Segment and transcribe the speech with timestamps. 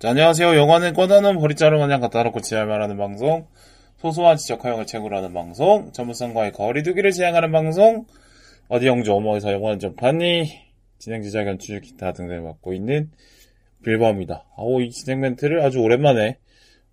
[0.00, 0.56] 자, 안녕하세요.
[0.56, 3.46] 영화는 꺼다는 버리자루 그냥 갖다 놓고 지랄 말하는 방송.
[3.98, 5.92] 소소한 지적 허용을 채굴 하는 방송.
[5.92, 8.06] 전문성과의 거리두기를 지향하는 방송.
[8.68, 10.58] 어디 영주 어머에서 영화는 좀 봤니?
[10.98, 13.10] 진행 제작 연출 기타 등등을 맡고 있는
[13.84, 14.46] 빌버입니다.
[14.56, 16.38] 아오, 이 진행 멘트를 아주 오랜만에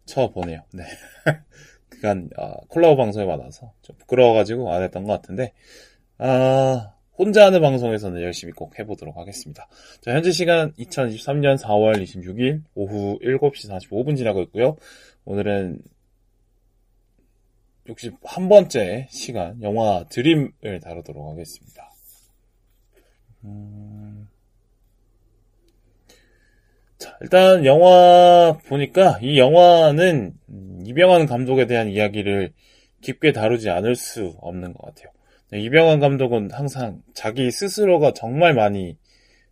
[0.03, 0.65] 쳐보네요.
[0.73, 0.83] 네.
[1.87, 5.53] 그간, 아, 콜라보 방송에 받아서 좀 부끄러워가지고 안 했던 것 같은데,
[6.17, 9.67] 아, 혼자 하는 방송에서는 열심히 꼭 해보도록 하겠습니다.
[10.01, 14.77] 자, 현재 시간 2023년 4월 26일 오후 7시 45분 지나고 있고요.
[15.25, 15.81] 오늘은
[17.87, 21.91] 61번째 시간 영화 드림을 다루도록 하겠습니다.
[23.45, 24.27] 음...
[26.97, 30.33] 자, 일단 영화 보니까 이 영화는
[30.85, 32.53] 이병헌 감독에 대한 이야기를
[33.01, 35.16] 깊게 다루지 않을 수 없는 것 같아요.
[35.49, 38.97] 네, 이병헌 감독은 항상 자기 스스로가 정말 많이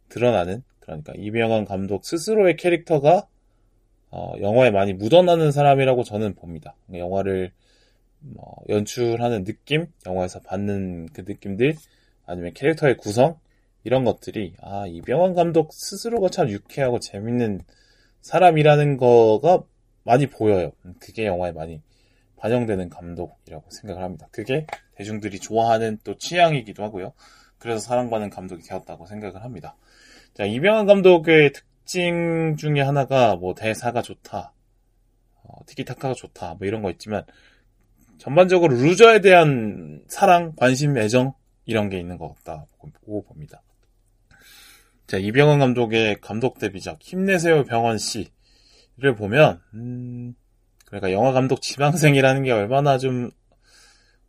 [0.09, 3.27] 드러나는 그러니까 이병헌 감독 스스로의 캐릭터가
[4.11, 6.75] 어, 영화에 많이 묻어나는 사람이라고 저는 봅니다.
[6.93, 7.51] 영화를
[8.19, 11.75] 뭐, 연출하는 느낌, 영화에서 받는 그 느낌들,
[12.25, 13.37] 아니면 캐릭터의 구성
[13.83, 17.61] 이런 것들이 아 이병헌 감독 스스로가 참 유쾌하고 재밌는
[18.21, 19.63] 사람이라는 거가
[20.03, 20.71] 많이 보여요.
[20.99, 21.81] 그게 영화에 많이
[22.37, 24.27] 반영되는 감독이라고 생각을 합니다.
[24.31, 27.13] 그게 대중들이 좋아하는 또 취향이기도 하고요.
[27.57, 29.75] 그래서 사랑받는 감독이 되었다고 생각을 합니다.
[30.33, 34.53] 자, 이병헌 감독의 특징 중에 하나가 뭐 대사가 좋다,
[35.43, 37.23] 어, 티키타카가 좋다, 뭐 이런 거 있지만
[38.17, 41.33] 전반적으로 루저에 대한 사랑, 관심, 애정
[41.65, 43.61] 이런 게 있는 것 같다 고 봅니다.
[45.07, 50.35] 자, 이병헌 감독의 감독 데뷔작 힘내세요 병원 씨를 보면 음,
[50.95, 53.29] 그러니까 영화 감독 지망생이라는 게 얼마나 좀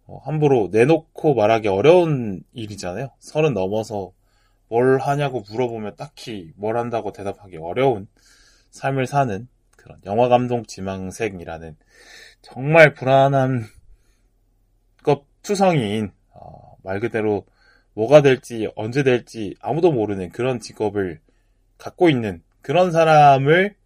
[0.06, 3.11] 어, 함부로 내놓고 말하기 어려운 일이잖아요.
[3.20, 4.11] 서른 넘어서
[4.68, 8.08] 뭘 하냐고 물어보면 딱히 뭘 한다고 대답하기 어려운
[8.70, 9.46] 삶을 사는
[9.77, 11.77] 그런 영화 감독 지망생이라는
[12.42, 13.67] 정말 불안한
[15.05, 17.46] 것 투성이인 어, 말 그대로
[17.95, 21.20] 뭐가 될지 언제 될지 아무도 모르는 그런 직업을
[21.79, 23.77] 갖고 있는 그런 사람을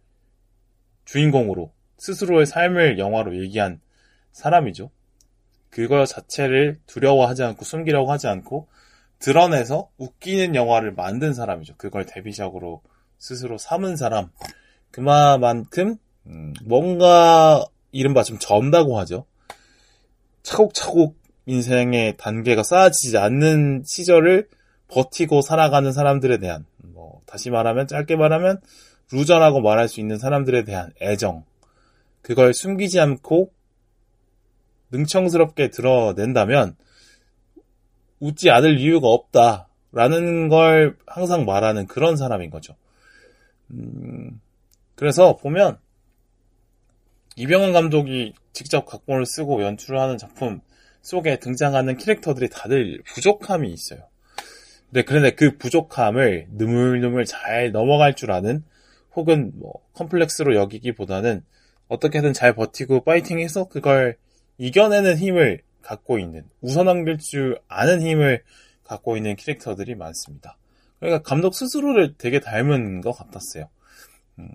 [1.05, 3.79] 주인공으로 스스로의 삶을 영화로 얘기한
[4.31, 4.89] 사람이죠.
[5.69, 8.67] 그거 자체를 두려워하지 않고 숨기려고 하지 않고
[9.19, 11.75] 드러내서 웃기는 영화를 만든 사람이죠.
[11.77, 12.81] 그걸 데뷔작으로
[13.19, 14.31] 스스로 삼은 사람.
[14.89, 19.27] 그만큼 음, 뭔가 이른바 좀 점다고 하죠.
[20.41, 24.49] 차곡차곡 인생의 단계가 쌓아지지 않는 시절을
[24.87, 28.59] 버티고 살아가는 사람들에 대한 뭐 다시 말하면 짧게 말하면
[29.11, 31.43] 루저라고 말할 수 있는 사람들에 대한 애정
[32.21, 33.51] 그걸 숨기지 않고
[34.91, 36.75] 능청스럽게 드러낸다면
[38.19, 42.75] 웃지 않을 이유가 없다라는 걸 항상 말하는 그런 사람인 거죠.
[43.71, 44.39] 음,
[44.95, 45.79] 그래서 보면
[47.37, 50.61] 이병헌 감독이 직접 각본을 쓰고 연출을 하는 작품
[51.01, 54.07] 속에 등장하는 캐릭터들이 다들 부족함이 있어요.
[54.91, 58.63] 네, 그런데 그 부족함을 느물느물 잘 넘어갈 줄 아는
[59.15, 61.43] 혹은 뭐 컴플렉스로 여기기보다는
[61.91, 64.15] 어떻게든 잘 버티고 파이팅해서 그걸
[64.57, 68.43] 이겨내는 힘을 갖고 있는 우선넘길 줄 아는 힘을
[68.83, 70.57] 갖고 있는 캐릭터들이 많습니다.
[70.99, 73.69] 그러니까 감독 스스로를 되게 닮은 것 같았어요.
[74.39, 74.49] 음...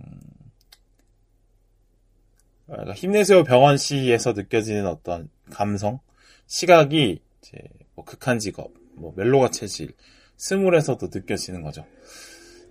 [2.66, 6.00] 그러니까 힘내세요 병원 씨에서 느껴지는 어떤 감성,
[6.46, 7.58] 시각이 이제
[7.94, 9.92] 뭐 극한 직업, 뭐 멜로가 체질,
[10.38, 11.84] 스물에서도 느껴지는 거죠.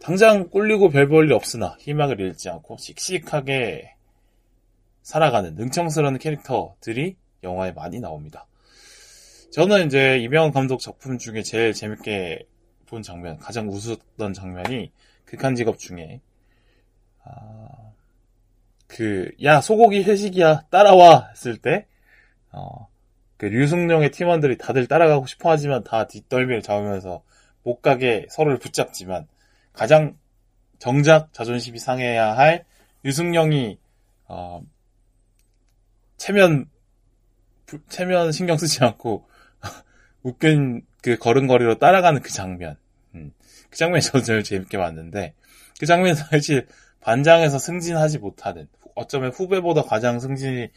[0.01, 3.95] 당장 꿀리고 별 볼 일 없으나 희망을 잃지 않고 씩씩하게
[5.05, 8.47] 살아가는 능청스러운 캐릭터들이 영화에 많이 나옵니다.
[9.51, 12.47] 저는 이제 이병헌 감독 작품 중에 제일 재밌게
[12.87, 14.91] 본 장면, 가장 웃었던 장면이
[15.25, 16.21] 극한 직업 중에
[17.23, 17.67] 아,
[18.87, 21.29] 그, 야, 소고기 회식이야, 따라와!
[21.29, 21.85] 했을 때,
[22.51, 22.87] 어,
[23.37, 27.23] 그 류승룡의 팀원들이 다들 따라가고 싶어 하지만 다 뒷덜미를 잡으면서
[27.61, 29.27] 못 가게 서로를 붙잡지만,
[29.71, 30.17] 가장
[30.79, 32.65] 정작 자존심이 상해야 할
[33.03, 33.77] 류승룡이,
[34.27, 34.61] 어,
[36.17, 36.69] 체면
[37.89, 39.27] 체면 신경 쓰지 않고
[40.23, 42.77] 웃긴 그 걸음걸이로 따라가는 그 장면.
[43.13, 43.31] 음,
[43.69, 45.33] 그 장면이 저도 제일 재밌게 봤는데
[45.79, 46.67] 그 장면은 사실
[47.01, 50.69] 반장에서 승진하지 못하는 어쩌면 후배보다 가장 승진이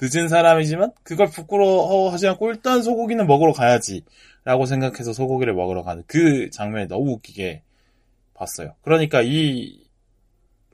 [0.00, 4.04] 늦은 사람이지만 그걸 부끄러워하지 않고 일단 소고기는 먹으러 가야지
[4.44, 7.62] 라고 생각해서 소고기를 먹으러 가는 그 장면이 너무 웃기게
[8.34, 8.74] 봤어요.
[8.82, 9.86] 그러니까 이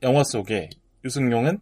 [0.02, 0.70] 영화 속에
[1.04, 1.60] 유승용은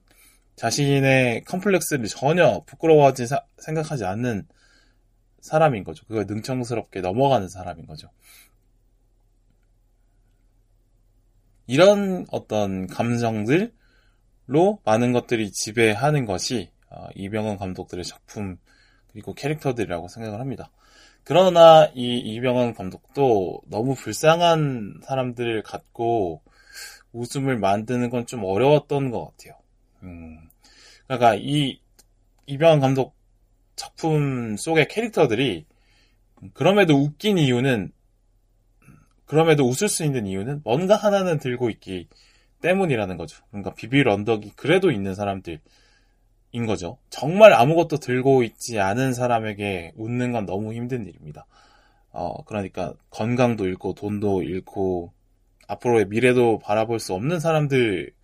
[0.61, 4.47] 자신의 컴플렉스를 전혀 부끄러워하지 사, 생각하지 않는
[5.41, 6.05] 사람인 거죠.
[6.07, 8.11] 그걸 능청스럽게 넘어가는 사람인 거죠.
[11.67, 13.71] 이런 어떤 감정들로
[14.85, 18.59] 많은 것들이 지배하는 것이 어, 이병헌 감독들의 작품
[19.13, 20.71] 그리고 캐릭터들이라고 생각을 합니다.
[21.25, 26.43] 그러나 이 이병헌 감독도 너무 불쌍한 사람들을 갖고
[27.15, 29.59] 웃음을 만드는 건 좀 어려웠던 것 같아요.
[30.03, 30.50] 음,
[31.11, 31.81] 그러니까 이
[32.47, 33.17] 이병헌 감독
[33.75, 35.67] 작품 속의 캐릭터들이
[36.55, 37.91] 그럼에도 웃긴 이유는
[39.25, 42.07] 그럼에도 웃을 수 있는 이유는 뭔가 하나는 들고 있기
[42.63, 43.45] 때문이라는 거죠.
[43.51, 45.59] 그러니까 비빌 언덕이 그래도 있는 사람들인
[46.69, 46.99] 거죠.
[47.11, 51.45] 정말 아무것도 들고 있지 않은 사람에게 웃는 건 너무 힘든 일입니다.
[52.13, 55.13] 어, 그러니까 건강도 잃고 돈도 잃고
[55.67, 58.15] 앞으로의 미래도 바라볼 수 없는 사람들에게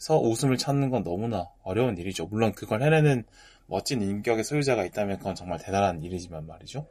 [0.00, 2.26] 서 웃음을 찾는 건 너무나 어려운 일이죠.
[2.26, 3.24] 물론 그걸 해내는
[3.66, 6.86] 멋진 인격의 소유자가 있다면 그건 정말 대단한 일이지만 말이죠.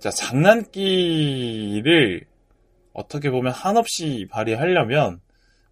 [0.00, 1.46] 자, 장난기를
[2.92, 5.20] 어떻게 보면 한없이 발휘하려면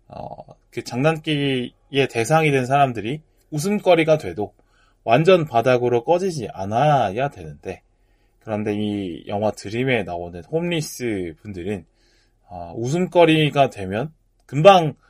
[0.06, 0.36] 어,
[0.70, 1.72] 그 장난기의
[2.08, 3.20] 대상이 된 사람들이
[3.50, 4.54] 웃음거리가 돼도
[5.02, 7.82] 완전 바닥으로 꺼지지 않아야 되는데
[8.38, 11.84] 그런데 이 영화 드림에 나오는 홈리스 분들은
[12.46, 14.12] 어, 웃음거리가 되면
[14.46, 15.03] 금방 어,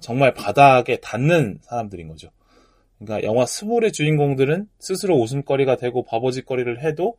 [0.00, 2.30] 정말 바닥에 닿는 사람들인 거죠.
[2.98, 7.16] 그러니까 영화 스몰의 주인공들은 스스로 웃음거리가 되고 바보짓거리를 해도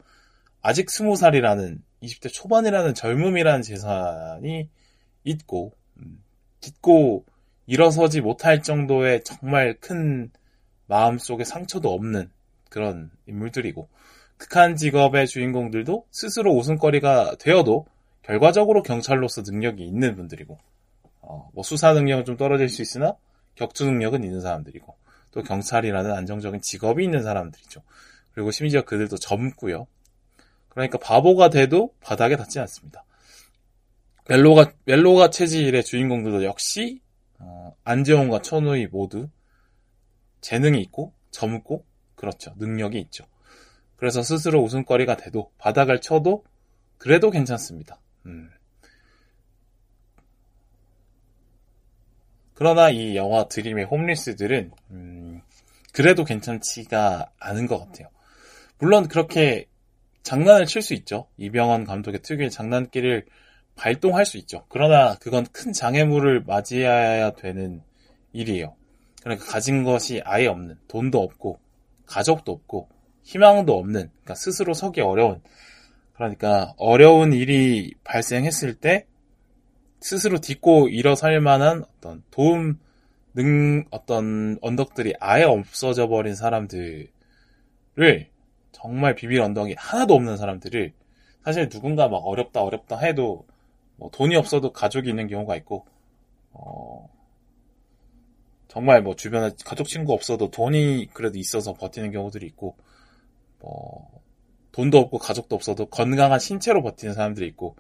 [0.62, 4.70] 아직 스무 살이라는 20대 초반이라는 젊음이라는 재산이
[5.24, 6.24] 있고 음,
[6.60, 7.26] 딛고
[7.66, 10.32] 일어서지 못할 정도의 정말 큰
[10.88, 12.30] 마음속에 상처도 없는
[12.70, 13.90] 그런 인물들이고
[14.38, 17.86] 극한 직업의 주인공들도 스스로 웃음거리가 되어도
[18.24, 20.58] 결과적으로 경찰로서 능력이 있는 분들이고
[21.32, 23.16] 어, 뭐 수사 능력은 좀 떨어질 수 있으나
[23.56, 24.98] 격투 능력은 있는 사람들이고
[25.32, 27.82] 또 경찰이라는 안정적인 직업이 있는 사람들이죠.
[28.34, 29.88] 그리고 심지어 그들도 젊고요.
[30.68, 33.06] 그러니까 바보가 돼도 바닥에 닿지 않습니다.
[34.28, 37.02] 멜로가 멜로가 체질의 주인공들도 역시
[37.40, 39.30] 어, 안재홍과 천우희 모두
[40.42, 41.86] 재능이 있고 젊고
[42.16, 43.26] 그렇죠 능력이 있죠.
[43.96, 46.44] 그래서 스스로 웃음거리가 돼도 바닥을 쳐도
[46.98, 48.00] 그래도 괜찮습니다.
[48.26, 48.50] 음.
[52.62, 55.42] 그러나 이 영화 드림의 홈리스들은 음,
[55.94, 58.08] 그래도 괜찮지가 않은 것 같아요.
[58.78, 59.66] 물론 그렇게
[60.22, 61.26] 장난을 칠 수 있죠.
[61.38, 63.26] 이병헌 감독의 특유의 장난기를
[63.76, 64.64] 발동할 수 있죠.
[64.70, 67.82] 그러나 그건 큰 장애물을 맞이해야 되는
[68.32, 68.76] 일이에요.
[69.24, 71.60] 그러니까 가진 것이 아예 없는, 돈도 없고,
[72.06, 72.90] 가족도 없고,
[73.24, 75.42] 희망도 없는, 그러니까 스스로 서기 어려운,
[76.14, 79.08] 그러니까 어려운 일이 발생했을 때
[80.02, 82.80] 스스로 딛고 일어설 만한 어떤 도움
[83.34, 87.08] 능 어떤 언덕들이 아예 없어져 버린 사람들을
[88.74, 90.92] 정말 비빌 언덕이 하나도 없는 사람들을
[91.46, 93.46] 사실 누군가 막 어렵다 어렵다 해도
[93.96, 95.86] 뭐 돈이 없어도 가족이 있는 경우가 있고
[96.52, 97.10] 어
[98.68, 102.76] 정말 뭐 주변에 가족 친구 없어도 돈이 그래도 있어서 버티는 경우들이 있고
[103.60, 104.22] 뭐
[104.74, 107.76] 돈도 없고 가족도 없어도 건강한 신체로 버티는 사람들이 있고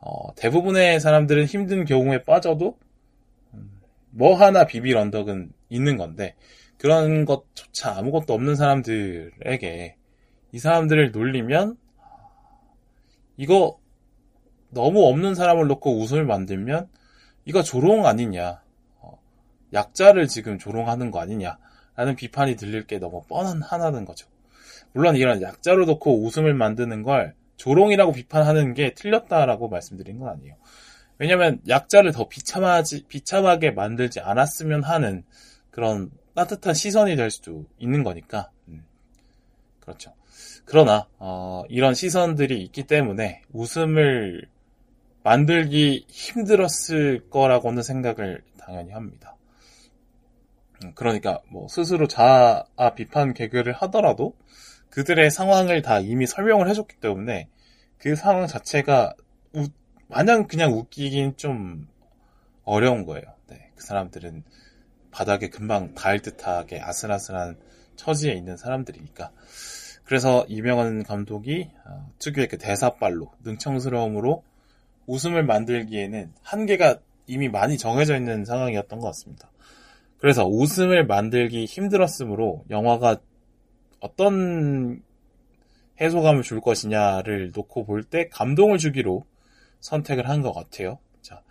[0.00, 2.78] 어 대부분의 사람들은 힘든 경우에 빠져도
[3.54, 6.34] 음, 뭐 하나 비빌 언덕은 있는 건데
[6.78, 9.96] 그런 것조차 아무것도 없는 사람들에게
[10.52, 11.76] 이 사람들을 놀리면
[13.36, 13.78] 이거
[14.70, 16.88] 너무 없는 사람을 놓고 웃음을 만들면
[17.44, 18.62] 이거 조롱 아니냐
[19.00, 19.18] 어,
[19.72, 24.28] 약자를 지금 조롱하는 거 아니냐라는 비판이 들릴 게 너무 뻔한 하나는 거죠.
[24.92, 30.56] 물론 이런 약자로 놓고 웃음을 만드는 걸 조롱이라고 비판하는 게 틀렸다라고 말씀드린 건 아니에요.
[31.18, 35.24] 왜냐하면 약자를 더 비참하지 비참하게 만들지 않았으면 하는
[35.70, 38.84] 그런 따뜻한 시선이 될 수도 있는 거니까 음,
[39.80, 40.14] 그렇죠.
[40.66, 44.46] 그러나 어, 이런 시선들이 있기 때문에 웃음을
[45.22, 49.36] 만들기 힘들었을 거라고는 생각을 당연히 합니다.
[50.84, 54.34] 음, 그러니까 뭐 스스로 자아 비판 개그를 하더라도
[54.96, 57.50] 그들의 상황을 다 이미 설명을 해줬기 때문에
[57.98, 59.14] 그 상황 자체가
[59.52, 59.66] 우,
[60.08, 61.86] 마냥 그냥 웃기긴 좀
[62.64, 63.26] 어려운 거예요.
[63.50, 64.42] 네, 그 사람들은
[65.10, 67.58] 바닥에 금방 닿을 듯하게 아슬아슬한
[67.96, 69.32] 처지에 있는 사람들이니까.
[70.04, 74.44] 그래서 이명환 감독이 어, 특유의 그 대사빨로 능청스러움으로
[75.06, 79.50] 웃음을 만들기에는 한계가 이미 많이 정해져 있는 상황이었던 것 같습니다.
[80.16, 83.18] 그래서 웃음을 만들기 힘들었으므로 영화가
[84.00, 85.02] 어떤
[86.00, 89.24] 해소감을 줄 것이냐를 놓고 볼 때 감동을 주기로
[89.80, 90.98] 선택을 한 것 같아요.
[91.22, 91.42] 자,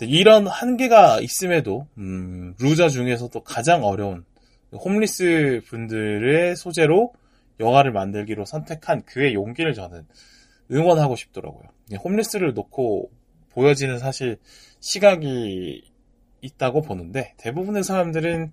[0.00, 4.24] 이런 한계가 있음에도 음, 루저 중에서도 가장 어려운
[4.72, 7.12] 홈리스 분들의 소재로
[7.60, 10.06] 영화를 만들기로 선택한 그의 용기를 저는
[10.70, 11.62] 응원하고 싶더라고요.
[12.02, 13.10] 홈리스를 놓고
[13.50, 14.38] 보여지는 사실
[14.80, 15.84] 시각이
[16.40, 18.52] 있다고 보는데 대부분의 사람들은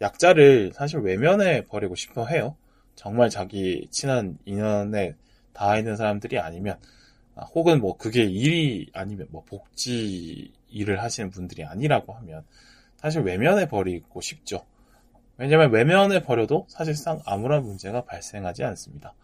[0.00, 2.56] 약자를 사실 외면해 버리고 싶어 해요.
[2.94, 5.14] 정말 자기 친한 인연에
[5.52, 6.78] 닿아 있는 사람들이 아니면
[7.34, 12.44] 아, 혹은 뭐 그게 일이 아니면 뭐 복지 일을 하시는 분들이 아니라고 하면
[12.96, 14.64] 사실 외면해 버리고 싶죠.
[15.38, 19.14] 왜냐면 외면해 버려도 사실상 아무런 문제가 발생하지 않습니다.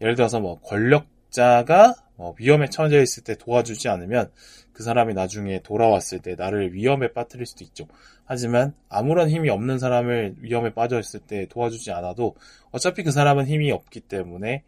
[0.00, 4.30] 예를 들어서 뭐 권력 자가 뭐 위험에 처해 있을 때 도와주지 않으면
[4.72, 7.88] 그 사람이 나중에 돌아왔을 때 나를 위험에 빠뜨릴 수도 있죠.
[8.24, 12.36] 하지만 아무런 힘이 없는 사람을 위험에 빠져 있을 때 도와주지 않아도
[12.70, 14.62] 어차피 그 사람은 힘이 없기 때문에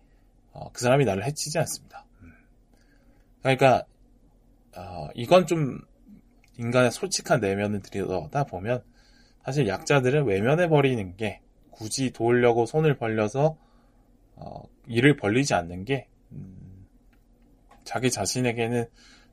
[0.52, 2.04] 어, 그 사람이 나를 해치지 않습니다.
[2.22, 2.32] 음.
[3.42, 3.84] 그러니까
[4.76, 5.78] 어, 이건 좀
[6.58, 8.82] 인간의 솔직한 내면을 들여다 보면
[9.44, 13.56] 사실 약자들은 외면해 버리는 게 굳이 도우려고 손을 벌려서
[14.34, 16.86] 어, 일을 벌리지 않는 게 음,
[17.84, 18.86] 자기 자신에게는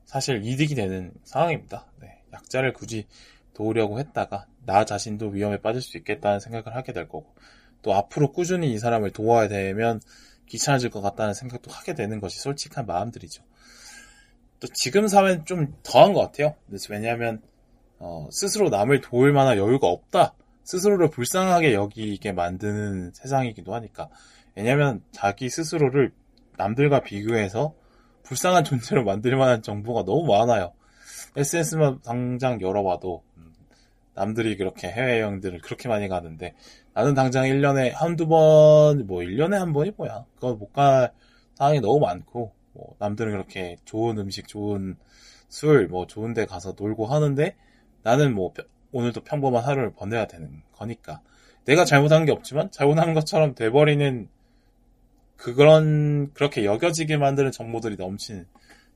[0.04, 1.86] 사실 이득이 되는 상황입니다.
[2.00, 3.06] 네, 약자를 굳이
[3.54, 7.34] 도우려고 했다가 나 자신도 위험에 빠질 수 있겠다는 생각을 하게 될 거고
[7.82, 10.00] 또 앞으로 꾸준히 이 사람을 도와야 되면
[10.46, 13.42] 귀찮아질 것 같다는 생각도 하게 되는 것이 솔직한 마음들이죠.
[14.60, 16.54] 또 지금 사회는 좀 더한 것 같아요.
[16.90, 17.42] 왜냐하면
[17.98, 20.34] 어, 스스로 남을 도울 만한 여유가 없다.
[20.64, 24.08] 스스로를 불쌍하게 여기게 만드는 세상이기도 하니까.
[24.54, 26.12] 왜냐하면 자기 스스로를
[26.56, 27.74] 남들과 비교해서
[28.24, 30.72] 불쌍한 존재로 만들 만한 정보가 너무 많아요.
[31.36, 33.22] SNS만 당장 열어봐도
[34.14, 36.54] 남들이 그렇게 해외 여행들을 그렇게 많이 가는데
[36.94, 40.24] 나는 당장 1년에 한두 번, 뭐 1년에 한 번이 뭐야.
[40.36, 41.12] 그거 못 갈
[41.54, 44.96] 상황이 너무 많고 뭐 남들은 그렇게 좋은 음식, 좋은
[45.48, 47.56] 술, 뭐 좋은 데 가서 놀고 하는데
[48.02, 48.52] 나는 뭐
[48.92, 51.20] 오늘도 평범한 하루를 보내야 되는 거니까
[51.64, 54.28] 내가 잘못한 게 없지만 잘못한 것처럼 돼버리는
[55.36, 58.46] 그런 그렇게 여겨지게 만드는 정보들이 넘치는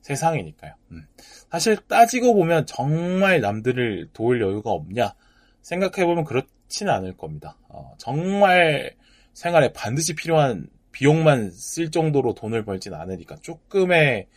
[0.01, 0.73] 세상이니까요.
[0.91, 1.07] 음.
[1.51, 5.13] 사실 따지고 보면 정말 남들을 도울 여유가 없냐
[5.61, 7.57] 생각해보면 그렇지는 않을 겁니다.
[7.67, 8.95] 어, 정말
[9.33, 14.27] 생활에 반드시 필요한 비용만 쓸 정도로 돈을 벌진 않으니까 조금의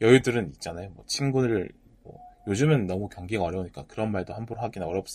[0.00, 0.90] 여유들은 있잖아요.
[0.90, 1.70] 뭐 친구를
[2.02, 5.06] 뭐 요즘은 너무 경기가 어려우니까 그런 말도 함부로 하기는 어렵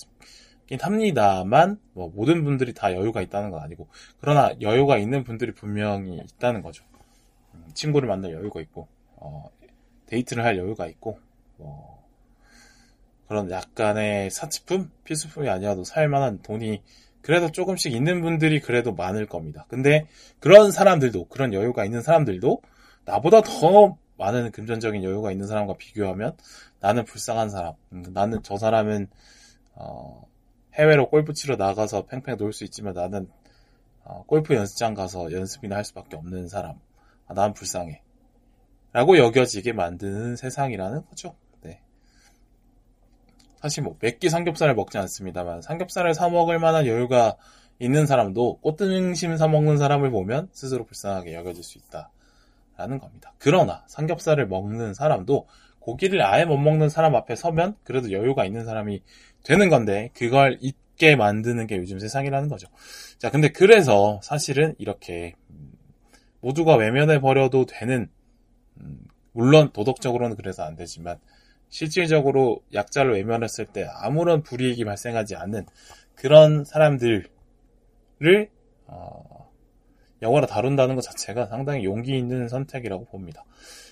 [0.67, 3.87] 긴 합니다만 뭐 모든 분들이 다 여유가 있다는 건 아니고
[4.19, 6.83] 그러나 여유가 있는 분들이 분명히 있다는 거죠.
[7.53, 9.49] 음, 친구를 만날 여유가 있고 어,
[10.07, 11.19] 데이트를 할 여유가 있고
[11.57, 12.05] 뭐
[13.27, 16.81] 그런 약간의 사치품, 필수품이 아니어도 살만한 돈이
[17.21, 19.65] 그래도 조금씩 있는 분들이 그래도 많을 겁니다.
[19.69, 20.07] 근데
[20.39, 22.61] 그런 사람들도 그런 여유가 있는 사람들도
[23.05, 26.35] 나보다 더 많은 금전적인 여유가 있는 사람과 비교하면
[26.79, 27.73] 나는 불쌍한 사람.
[27.91, 29.07] 음, 나는 저 사람은
[29.75, 30.27] 어,
[30.77, 33.29] 해외로 골프 치러 나가서 팽팽 놀 수 있지만 나는
[34.03, 36.75] 어, 골프 연습장 가서 연습이나 할 수밖에 없는 사람.
[37.27, 38.01] 아, 난 불쌍해.
[38.93, 41.35] 라고 여겨지게 만드는 세상이라는 거죠.
[41.61, 41.81] 네.
[43.61, 47.35] 사실 뭐 몇끼 삼겹살을 먹지 않습니다만 삼겹살을 사 먹을 만한 여유가
[47.79, 52.11] 있는 사람도 꽃등심 사 먹는 사람을 보면 스스로 불쌍하게 여겨질 수 있다
[52.77, 53.33] 라는 겁니다.
[53.39, 55.47] 그러나 삼겹살을 먹는 사람도
[55.79, 59.03] 고기를 아예 못 먹는 사람 앞에 서면 그래도 여유가 있는 사람이
[59.47, 62.67] 되는 건데 그걸 잊게 만드는 게 요즘 세상이라는 거죠.
[63.17, 65.35] 자, 근데 그래서 사실은 이렇게
[66.41, 68.09] 모두가 외면해 버려도 되는
[68.81, 68.99] 음,
[69.31, 71.17] 물론 도덕적으로는 그래서 안 되지만
[71.69, 75.65] 실질적으로 약자를 외면했을 때 아무런 불이익이 발생하지 않는
[76.15, 77.29] 그런 사람들을
[78.87, 79.49] 어,
[80.21, 83.45] 영화로 다룬다는 것 자체가 상당히 용기 있는 선택이라고 봅니다.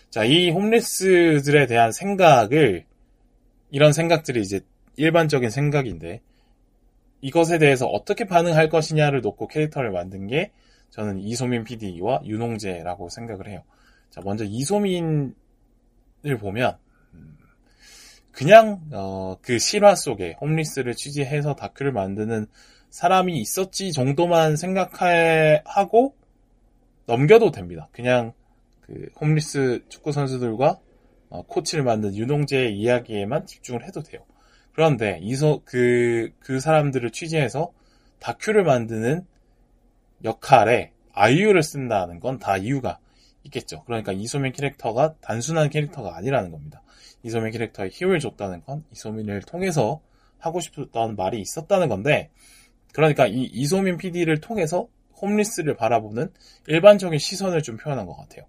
[0.10, 2.86] 자, 이 홈리스들에 대한 생각을
[3.72, 4.62] 이런 생각들이 이제
[4.98, 6.22] 일반적인 생각인데
[7.22, 10.52] 이것에 대해서 어떻게 반응할 것이냐를 놓고 캐릭터를 만든 게
[10.92, 13.64] 저는 이소민 PD와 윤홍재라고 생각을 해요.
[14.10, 15.34] 자, 먼저 이소민을
[16.40, 16.78] 보면
[17.14, 17.38] 음,
[18.32, 22.48] 그냥 어, 그 실화 속에 홈리스를 취재해서 다큐를 만드는
[22.90, 26.16] 사람이 있었지 정도만 생각하고
[27.08, 27.90] 넘겨도 됩니다.
[27.92, 28.34] 그냥
[28.82, 30.80] 그 홈리스 축구 선수들과
[31.30, 34.22] 어, 코치를 만든 윤홍재의 이야기에만 집중을 해도 돼요.
[34.76, 37.72] 그런데 이소 그그 그 사람들을 취재해서
[38.20, 39.26] 다큐를 만드는
[40.24, 43.00] 역할에 아이유를 쓴다는 건 다 이유가
[43.44, 43.84] 있겠죠.
[43.86, 46.82] 그러니까 이소민 캐릭터가 단순한 캐릭터가 아니라는 겁니다.
[47.24, 50.02] 이소민 캐릭터에 힘을 줬다는 건 이소민을 통해서
[50.40, 52.30] 하고 싶었던 말이 있었다는 건데,
[52.94, 54.88] 그러니까 이 이소민 PD를 통해서
[55.22, 56.32] 홈리스를 바라보는
[56.68, 58.46] 일반적인 시선을 좀 표현한 것 같아요.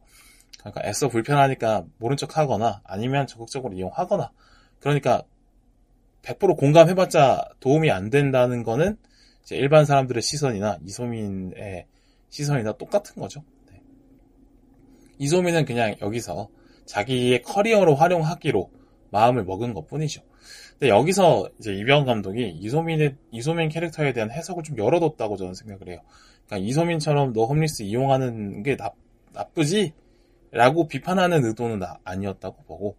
[0.59, 4.33] 그러니까 애써 불편하니까 모른 척 하거나 아니면 적극적으로 이용하거나
[4.81, 5.23] 그러니까
[6.27, 8.97] 100% 공감해봤자 도움이 안 된다는 거는
[9.53, 11.87] 일반 사람들의 시선이나 이소민의
[12.31, 13.45] 시선이나 똑같은 거죠.
[15.19, 16.49] 이소민은 그냥 여기서
[16.85, 18.71] 자기의 커리어로 활용하기로
[19.11, 20.23] 마음을 먹은 것 뿐이죠.
[20.73, 26.01] 근데 여기서 이제 이병헌 감독이 이소민의 이소민 캐릭터에 대한 해석을 좀 열어뒀다고 저는 생각을 해요.
[26.47, 28.91] 그러니까 이소민처럼 너 홈리스 이용하는 게 나,
[29.33, 29.95] 나쁘지?
[30.51, 32.97] 라고 비판하는 의도는 아니었다고 보고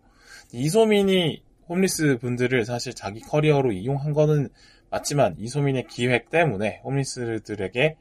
[0.52, 4.50] 이소민이 홈리스 분들을 사실 자기 커리어로 이용한 거는
[4.90, 7.98] 맞지만 이소민의 기획 때문에 홈리스들에게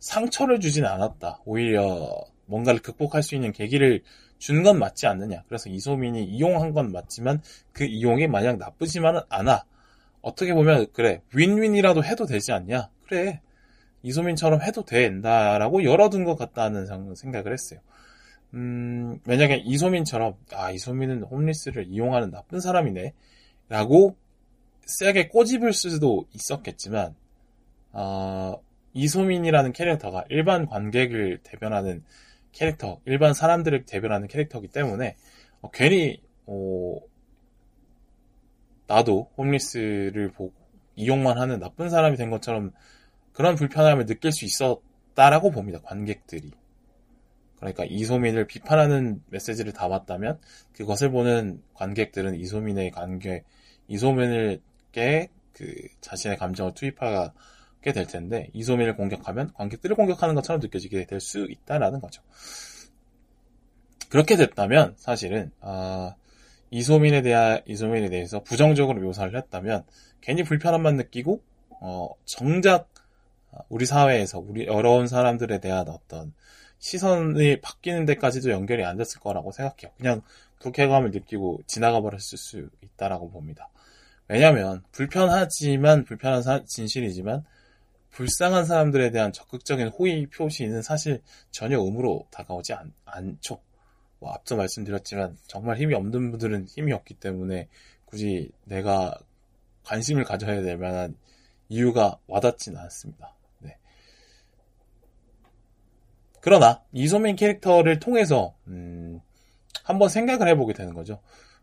[0.00, 1.40] 상처를 주진 않았다.
[1.44, 2.10] 오히려
[2.46, 4.02] 뭔가를 극복할 수 있는 계기를
[4.38, 5.44] 준 건 맞지 않느냐.
[5.48, 7.40] 그래서 이소민이 이용한 건 맞지만
[7.72, 9.64] 그 이용이 만약 나쁘지만은 않아.
[10.20, 12.90] 어떻게 보면 그래 윈윈이라도 해도 되지 않냐.
[13.06, 13.40] 그래
[14.02, 17.80] 이소민처럼 해도 된다라고 열어둔 것 같다는 생각을 했어요.
[18.56, 23.12] 음, 만약에 이소민처럼 아 이소민은 홈리스를 이용하는 나쁜 사람이네
[23.68, 24.16] 라고
[24.86, 27.14] 세게 꼬집을 수도 있었겠지만
[27.92, 28.54] 어,
[28.94, 32.02] 이소민이라는 캐릭터가 일반 관객을 대변하는
[32.52, 35.16] 캐릭터, 일반 사람들을 대변하는 캐릭터이기 때문에
[35.60, 36.96] 어, 괜히 어,
[38.86, 40.54] 나도 홈리스를 보고
[40.94, 42.72] 이용만 하는 나쁜 사람이 된 것처럼
[43.32, 45.80] 그런 불편함을 느낄 수 있었다라고 봅니다.
[45.82, 46.52] 관객들이.
[47.72, 50.38] 그러니까 이소민을 비판하는 메시지를 담았다면
[50.72, 53.42] 그것을 보는 관객들은 이소민의 관계,
[53.88, 61.46] 이소민을게 그 자신의 감정을 투입하게 될 텐데 이소민을 공격하면 관객들을 공격하는 것처럼 느껴지게 될 수
[61.50, 62.22] 있다라는 거죠.
[64.10, 66.14] 그렇게 됐다면 사실은 아,
[66.70, 69.84] 이소민에 대한 이소민에 대해서 부정적으로 묘사를 했다면
[70.20, 71.42] 괜히 불편함만 느끼고
[71.80, 72.88] 어, 정작
[73.68, 76.32] 우리 사회에서 우리 어려운 사람들에 대한 어떤
[76.78, 79.94] 시선이 바뀌는 데까지도 연결이 안 됐을 거라고 생각해요.
[79.96, 80.22] 그냥
[80.60, 83.70] 불쾌감을 느끼고 지나가 버렸을 수 있다라고 봅니다.
[84.28, 87.44] 왜냐하면 불편하지만 불편한 사, 진실이지만
[88.10, 93.60] 불쌍한 사람들에 대한 적극적인 호의 표시는 사실 전혀 의무로 다가오지 않, 않죠.
[94.18, 97.68] 뭐 앞서 말씀드렸지만 정말 힘이 없는 분들은 힘이 없기 때문에
[98.06, 99.18] 굳이 내가
[99.84, 101.16] 관심을 가져야 될 만한
[101.68, 103.34] 이유가 와닿지는 않습니다.
[103.58, 103.76] 네.
[106.46, 109.20] 그러나 이소민 캐릭터를 통해서 음,
[109.82, 111.18] 한번 생각을 해보게 되는 거죠.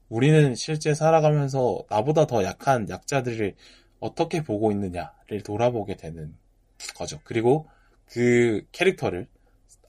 [0.09, 3.55] 우리는 실제 살아가면서 나보다 더 약한 약자들을
[4.01, 6.35] 어떻게 보고 있느냐를 돌아보게 되는
[6.97, 7.21] 거죠.
[7.23, 7.69] 그리고
[8.11, 9.29] 그 캐릭터를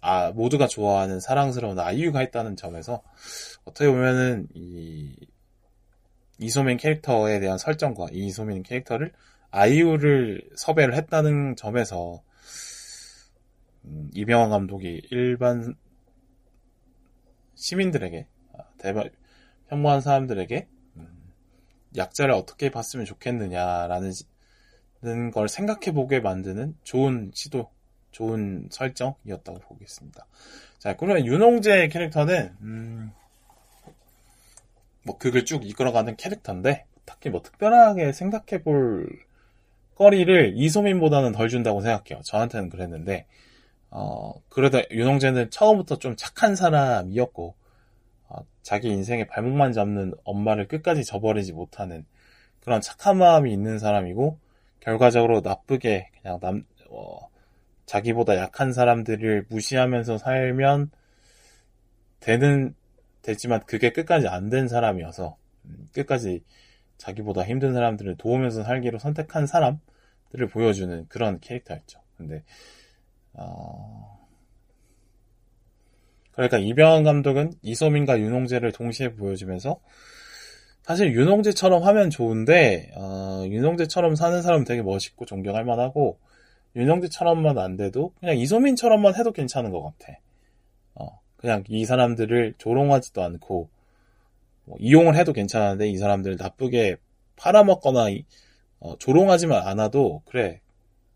[0.01, 3.03] 아, 모두가 좋아하는 사랑스러운 아이유가 했다는 점에서
[3.65, 5.13] 어떻게 보면은 이
[6.39, 9.11] 이소민 캐릭터에 대한 설정과 이소민 캐릭터를
[9.51, 12.23] 아이유를 섭외를 했다는 점에서
[13.85, 15.75] 음, 이병헌 감독이 일반
[17.55, 19.09] 시민들에게 아, 대박
[19.69, 20.67] 혐오한 사람들에게
[20.97, 21.33] 음,
[21.97, 24.13] 약자를 어떻게 봤으면 좋겠느냐라는
[25.33, 27.71] 걸 생각해 보게 만드는 좋은 시도,
[28.11, 30.27] 좋은 설정이었다고 보겠습니다.
[30.79, 33.13] 자, 그러면 윤홍재 캐릭터는 음,
[35.05, 39.07] 뭐 그걸 쭉 이끌어가는 캐릭터인데 딱히 뭐 특별하게 생각해 볼
[39.95, 42.23] 거리를 이소민보다는 덜 준다고 생각해요.
[42.25, 43.27] 저한테는 그랬는데
[43.97, 47.55] 어, 그래도 윤홍재는 처음부터 좀 착한 사람이었고
[48.29, 52.05] 어, 자기 인생에 발목만 잡는 엄마를 끝까지 저버리지 못하는
[52.61, 54.41] 그런 착한 마음이 있는 사람이고
[54.81, 57.29] 결과적으로 나쁘게 그냥 남 어,
[57.87, 60.91] 자기보다 약한 사람들을 무시하면서 살면
[62.19, 62.75] 되는
[63.23, 66.43] 되지만 그게 끝까지 안 된 사람이어서 음, 끝까지
[66.99, 72.01] 자기보다 힘든 사람들을 도우면서 살기로 선택한 사람들을 보여주는 그런 캐릭터였죠.
[72.17, 72.43] 근데
[73.35, 74.19] 어...
[76.33, 79.79] 그러니까 이병헌 감독은 이소민과 윤홍재를 동시에 보여주면서
[80.83, 86.19] 사실 윤홍재처럼 하면 좋은데 어, 윤홍재처럼 사는 사람은 되게 멋있고 존경할 만하고
[86.77, 90.19] 윤홍재처럼만 안 돼도 그냥 이소민처럼만 해도 괜찮은 것 같아.
[90.95, 93.69] 어, 그냥 이 사람들을 조롱하지도 않고
[94.65, 96.97] 뭐 이용을 해도 괜찮은데 이 사람들을 나쁘게
[97.37, 98.07] 팔아먹거나
[98.81, 100.61] 어, 조롱하지만 않아도 그래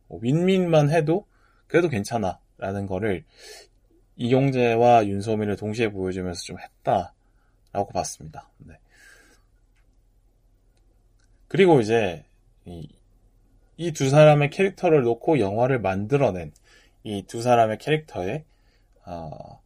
[0.06, 1.26] 뭐 윈윈만 해도
[1.68, 3.24] 그래도 괜찮아 라는 거를
[4.16, 8.50] 이용재와 윤소민을 동시에 보여주면서 좀 했다라고 봤습니다.
[8.58, 8.74] 네.
[11.46, 12.24] 그리고 이제
[12.66, 16.52] 이 두 사람의 캐릭터를 놓고 영화를 만들어낸
[17.04, 18.44] 이 두 사람의 캐릭터의
[19.06, 19.62] 어,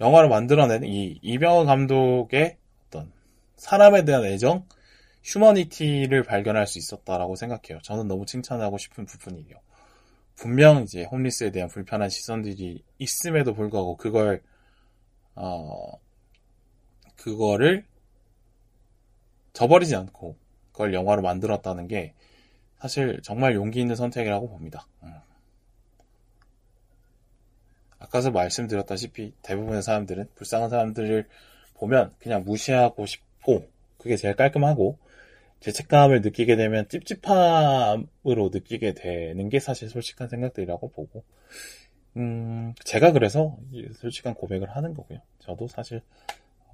[0.00, 3.12] 영화를 만들어낸 이 이병헌 감독의 어떤
[3.56, 4.66] 사람에 대한 애정,
[5.24, 7.80] 휴머니티를 발견할 수 있었다라고 생각해요.
[7.82, 9.56] 저는 너무 칭찬하고 싶은 부분이에요.
[10.36, 14.42] 분명 이제 홈리스에 대한 불편한 시선들이 있음에도 불구하고 그걸
[15.34, 15.98] 어
[17.16, 17.84] 그거를
[19.52, 20.36] 저버리지 않고
[20.72, 22.14] 그걸 영화로 만들었다는 게
[22.78, 24.86] 사실 정말 용기 있는 선택이라고 봅니다.
[25.04, 25.14] 음.
[27.98, 31.26] 아까서 말씀드렸다시피 대부분의 사람들은 불쌍한 사람들을
[31.74, 34.98] 보면 그냥 무시하고 싶고 그게 제일 깔끔하고
[35.64, 41.24] 죄책감을 느끼게 되면 찝찝함으로 느끼게 되는 게 사실 솔직한 생각들이라고 보고
[42.18, 43.56] 음 제가 그래서
[43.94, 45.20] 솔직한 고백을 하는 거고요.
[45.38, 46.02] 저도 사실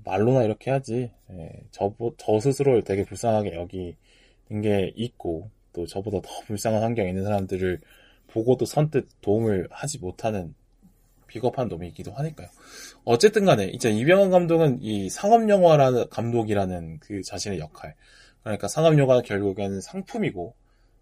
[0.05, 6.41] 말로나 이렇게 하지 예, 저, 저 스스로를 되게 불쌍하게 여기는 게 있고 또 저보다 더
[6.47, 7.79] 불쌍한 환경에 있는 사람들을
[8.27, 10.53] 보고도 선뜻 도움을 하지 못하는
[11.29, 12.49] 비겁한 놈이기도 하니까요.
[13.05, 17.95] 어쨌든 간에 이제 이병헌 감독은 이 상업영화라는 감독이라는 그 자신의 역할
[18.43, 20.55] 그러니까 상업영화는 결국에는 상품이고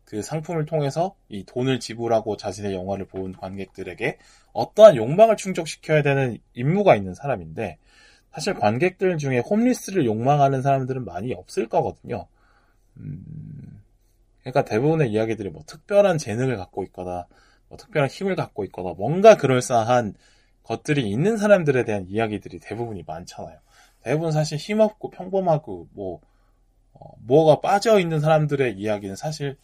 [0.04, 4.18] 그 상품을 통해서 이 돈을 지불하고 자신의 영화를 본 관객들에게
[4.52, 7.78] 어떠한 욕망을 충족시켜야 되는 임무가 있는 사람인데
[8.32, 12.26] 사실 관객들 중에 홈리스를 욕망하는 사람들은 많이 없을 거거든요.
[12.96, 13.82] 음,
[14.40, 17.26] 그러니까 대부분의 이야기들이 뭐 특별한 재능을 갖고 있거나
[17.68, 20.14] 뭐 특별한 힘을 갖고 있거나 뭔가 그럴싸한
[20.62, 23.58] 것들이 있는 사람들에 대한 이야기들이 대부분이 많잖아요.
[24.02, 26.20] 대부분 사실 힘없고 평범하고 뭐
[26.98, 29.56] 어, 뭐가 빠져 있는 사람들의 이야기는 사실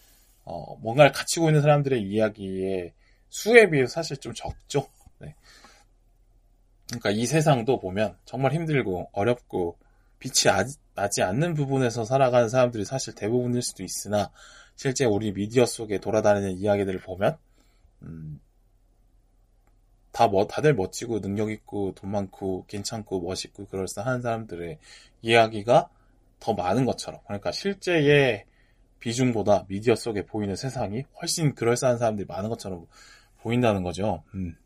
[0.45, 2.93] 어, 뭔가를 갖추고 있는 사람들의 이야기의
[3.29, 4.87] 수에 비해 사실 좀 적죠.
[5.19, 5.35] 네.
[6.89, 9.79] 그러니까 이 세상도 보면 정말 힘들고 어렵고
[10.19, 10.53] 빛이
[10.95, 14.31] 나 지 않는 부분에서 살아가는 사람들이 사실 대부분일 수도 있으나
[14.77, 17.37] 실제 우리 미디어 속에 돌아다니는 이야기들을 보면
[18.03, 18.41] 음,
[20.13, 24.79] 다 뭐, 다들 멋지고 능력 있고 돈 많고 괜찮고 멋있고 그럴싸한 사람들의
[25.23, 25.91] 이야기가
[26.41, 28.45] 더 많은 것처럼 그러니까 실제의
[29.01, 32.87] 비중보다 미디어 속에 보이는 세상이 훨씬 그럴싸한 사람들이 많은 것처럼
[33.39, 34.23] 보인다는 거죠.
[34.35, 34.57] 음.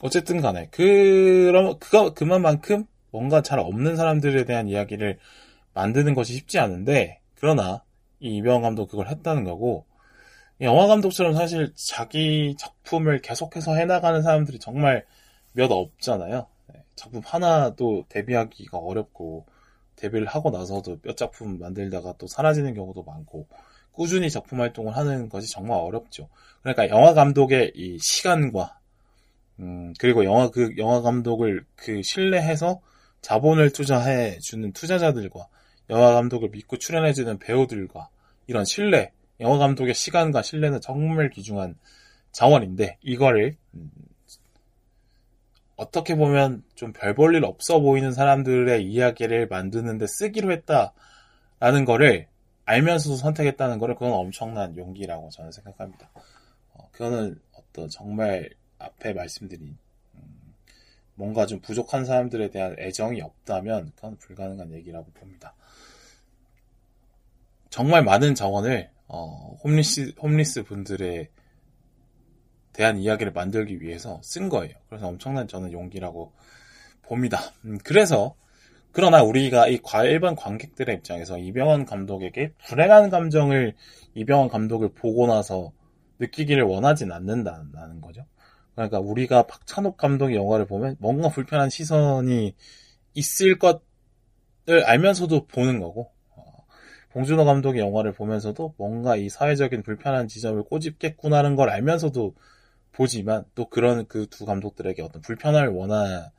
[0.00, 5.18] 어쨌든 간에 그럼 그가 그만큼 뭔가 잘 없는 사람들에 대한 이야기를
[5.74, 7.84] 만드는 것이 쉽지 않은데 그러나
[8.18, 9.86] 이 이병헌 감독 그걸 했다는 거고
[10.60, 15.04] 영화 감독처럼 사실 자기 작품을 계속해서 해나가는 사람들이 정말
[15.52, 16.46] 몇 없잖아요.
[16.72, 19.46] 네, 작품 하나도 데뷔하기가 어렵고
[19.96, 23.46] 데뷔를 하고 나서도 몇 작품 만들다가 또 사라지는 경우도 많고
[23.92, 26.28] 꾸준히 작품 활동을 하는 것이 정말 어렵죠.
[26.62, 28.78] 그러니까 영화 감독의 이 시간과
[29.60, 32.80] 음, 그리고 영화 그 영화 감독을 그 신뢰해서
[33.20, 35.46] 자본을 투자해 주는 투자자들과
[35.90, 38.08] 영화 감독을 믿고 출연해 주는 배우들과
[38.46, 41.76] 이런 신뢰, 영화 감독의 시간과 신뢰는 정말 귀중한
[42.32, 43.90] 자원인데 이거를 음,
[45.82, 52.28] 어떻게 보면 좀 별 볼 일 없어 보이는 사람들의 이야기를 만드는데 쓰기로 했다라는 거를
[52.64, 56.10] 알면서도 선택했다는 거를 그건 엄청난 용기라고 저는 생각합니다.
[56.74, 59.76] 어, 그거는 어떤 정말 앞에 말씀드린
[60.14, 60.54] 음,
[61.14, 65.54] 뭔가 좀 부족한 사람들에 대한 애정이 없다면 그건 불가능한 얘기라고 봅니다.
[67.70, 71.28] 정말 많은 자원을 어, 홈리스 홈리스 분들의
[72.72, 74.74] 대한 이야기를 만들기 위해서 쓴 거예요.
[74.88, 76.32] 그래서 엄청난 저는 용기라고
[77.02, 77.40] 봅니다.
[77.64, 78.34] 음, 그래서
[78.92, 83.74] 그러나 우리가 이 일반 관객들의 입장에서 이병헌 감독에게 불행한 감정을
[84.14, 85.72] 이병헌 감독을 보고 나서
[86.18, 88.24] 느끼기를 원하진 않는다는 거죠.
[88.74, 92.54] 그러니까 우리가 박찬욱 감독의 영화를 보면 뭔가 불편한 시선이
[93.14, 96.64] 있을 것을 알면서도 보는 거고 어,
[97.12, 102.34] 봉준호 감독의 영화를 보면서도 뭔가 이 사회적인 불편한 지점을 꼬집겠구나는 걸 알면서도
[102.92, 106.30] 보지만 또 그런 그 두 감독들에게 어떤 불편함을 원하기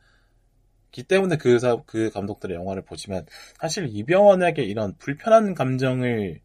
[1.07, 3.25] 때문에 그, 그 감독들의 영화를 보지만
[3.59, 6.39] 사실 이병헌에게 이런 불편한 감정을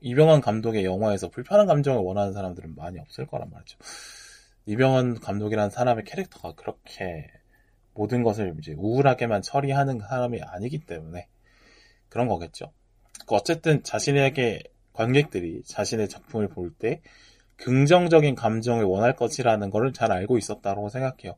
[0.00, 3.78] 이병헌 감독의 영화에서 불편한 감정을 원하는 사람들은 많이 없을 거란 말이죠.
[4.66, 7.30] 이병헌 감독이라는 사람의 캐릭터가 그렇게
[7.94, 11.26] 모든 것을 이제 우울하게만 처리하는 사람이 아니기 때문에
[12.08, 12.72] 그런 거겠죠.
[13.26, 17.00] 그 어쨌든 자신에게 관객들이 자신의 작품을 볼 때
[17.58, 21.34] 긍정적인 감정을 원할 것이라는 것을 잘 알고 있었다고 생각해요.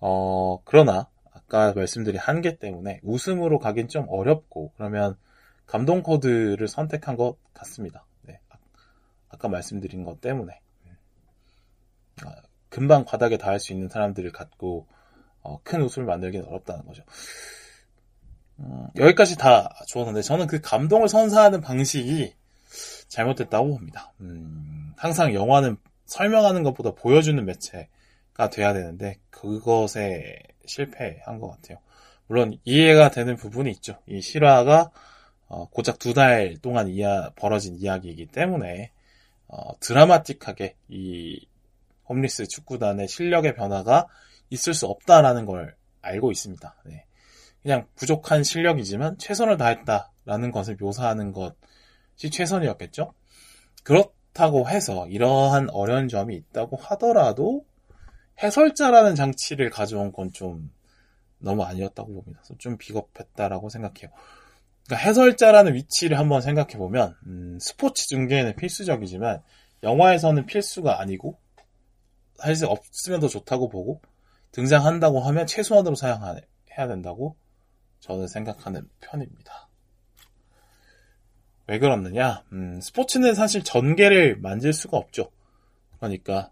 [0.00, 5.16] 어, 그러나 아까 말씀드린 한계 때문에 웃음으로 가긴 좀 어렵고 그러면
[5.66, 8.04] 감동 코드를 선택한 것 같습니다.
[8.22, 8.40] 네.
[9.28, 10.60] 아까 말씀드린 것 때문에.
[12.24, 12.34] 아,
[12.68, 14.86] 금방 바닥에 닿을 수 있는 사람들을 갖고
[15.42, 17.04] 어, 큰 웃음을 만들기는 어렵다는 거죠.
[18.58, 22.34] 음, 여기까지 다 좋았는데 저는 그 감동을 선사하는 방식이
[23.14, 24.12] 잘못됐다고 봅니다.
[24.20, 31.78] 음, 항상 영화는 설명하는 것보다 보여주는 매체가 돼야 되는데 그것에 실패한 것 같아요.
[32.26, 33.98] 물론 이해가 되는 부분이 있죠.
[34.06, 34.90] 이 실화가
[35.46, 38.90] 어, 고작 두 달 동안 이야, 벌어진 이야기이기 때문에
[39.46, 41.46] 어, 드라마틱하게 이
[42.08, 44.08] 홈리스 축구단의 실력의 변화가
[44.50, 46.74] 있을 수 없다라는 걸 알고 있습니다.
[46.86, 47.04] 네.
[47.62, 51.54] 그냥 부족한 실력이지만 최선을 다했다라는 것을 묘사하는 것
[52.22, 53.12] 이 최선이었겠죠.
[53.82, 57.64] 그렇 그렇다고 해서 이러한 어려운 점이 있다고 하더라도
[58.42, 60.70] 해설자라는 장치를 가져온 건 좀
[61.38, 62.42] 너무 아니었다고 봅니다.
[62.58, 64.10] 좀 비겁했다라고 생각해요.
[64.86, 69.42] 그러니까 해설자라는 위치를 한번 생각해 보면 음, 스포츠 중계는 필수적이지만
[69.82, 71.38] 영화에서는 필수가 아니고
[72.36, 74.00] 사실 없으면 더 좋다고 보고
[74.52, 77.36] 등장한다고 하면 최소한으로 사용해야 된다고
[78.00, 79.68] 저는 생각하는 편입니다.
[81.66, 82.42] 왜 그렇느냐?
[82.52, 85.30] 음, 스포츠는 사실 전개를 만질 수가 없죠.
[85.98, 86.50] 그러니까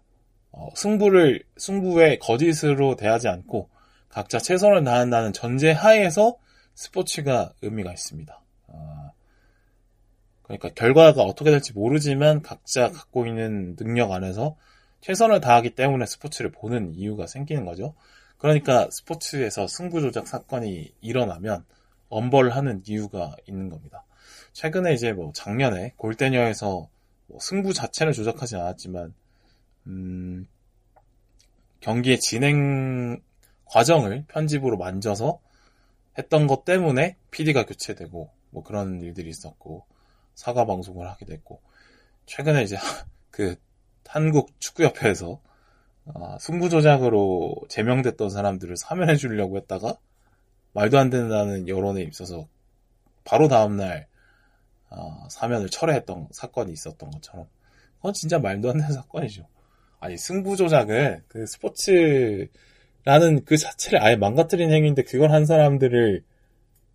[0.51, 3.69] 어, 승부를 승부에 거짓으로 대하지 않고
[4.09, 6.37] 각자 최선을 다한다는 전제 하에서
[6.75, 8.41] 스포츠가 의미가 있습니다.
[8.67, 9.11] 어,
[10.43, 14.55] 그러니까 결과가 어떻게 될지 모르지만 각자 갖고 있는 능력 안에서
[15.01, 17.93] 최선을 다하기 때문에 스포츠를 보는 이유가 생기는 거죠.
[18.37, 21.65] 그러니까 스포츠에서 승부 조작 사건이 일어나면
[22.09, 24.05] 엄벌 하는 이유가 있는 겁니다.
[24.53, 26.87] 최근에 이제 뭐 작년에 골대녀에서
[27.27, 29.13] 뭐 승부 자체를 조작하지 않았지만
[29.87, 30.47] 음,
[31.81, 33.21] 경기의 진행
[33.65, 35.39] 과정을 편집으로 만져서
[36.17, 39.85] 했던 것 때문에 PD가 교체되고 뭐 그런 일들이 있었고
[40.35, 41.61] 사과 방송을 하게 됐고
[42.27, 42.77] 최근에 이제
[43.31, 43.55] 그
[44.07, 45.41] 한국 축구협회에서
[46.05, 49.97] 어, 승부 조작으로 제명됐던 사람들을 사면해 주려고 했다가
[50.73, 52.47] 말도 안 된다는 여론에 있어서
[53.23, 54.07] 바로 다음날
[54.95, 57.47] 어, 사면을 철회했던 사건이 있었던 것처럼
[57.97, 59.47] 그건 진짜 말도 안 되는 사건이죠.
[59.99, 62.49] 아니 승부 조작은 그 스포츠라는
[63.45, 66.23] 그 자체를 아예 망가뜨린 행위인데 그걸 한 사람들을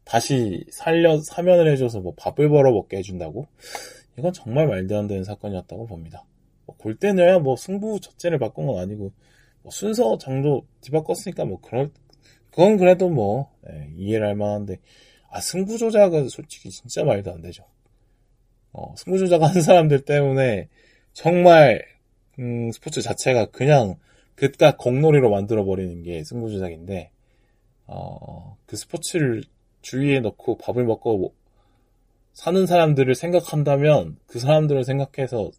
[0.04, 3.46] 다시 살려 사면을 해줘서 뭐 밥을 벌어 먹게 해준다고?
[4.18, 6.24] 이건 정말 말도 안 되는 사건이었다고 봅니다.
[6.66, 9.12] 뭐 골대녀야 뭐 승부 자체를 바꾼 건 아니고
[9.62, 11.90] 뭐 순서 장도 뒤바꿨으니까 뭐 그럴
[12.50, 14.80] 그건 그래도 뭐 네, 이해를 할 만한데
[15.30, 17.64] 아 승부 조작은 솔직히 진짜 말도 안 되죠.
[18.72, 20.68] 어, 승부 조작하는 사람들 때문에
[21.12, 21.84] 정말
[22.38, 23.96] 음, 스포츠 자체가 그냥
[24.34, 27.10] 그깟 공놀이로 만들어 버리는 게 승부 조작인데
[27.86, 29.42] 어, 그 스포츠를
[29.82, 31.32] 주위에 넣고 밥을 먹고 뭐,
[32.32, 35.50] 사는 사람들을 생각한다면 그 사람들을 생각해서